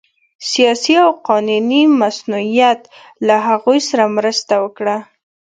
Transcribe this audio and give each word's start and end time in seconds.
سیاسي 0.51 0.93
او 1.05 1.09
قانوني 1.29 1.81
مصونیت 2.01 2.81
له 3.27 3.35
هغوی 3.47 3.79
سره 3.89 4.03
مرسته 4.17 4.53
وکړه 4.63 4.95